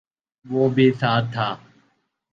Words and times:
وہ 0.45 0.63
بھی 0.69 0.87
ساتھ 0.99 1.25
تھا 1.33 1.47